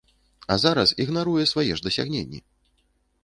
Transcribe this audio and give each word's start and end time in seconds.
А 0.47 0.55
зараз 0.63 0.93
ігнаруе 1.03 1.43
свае 1.51 1.69
ж 1.77 1.85
дасягненні! 1.87 2.39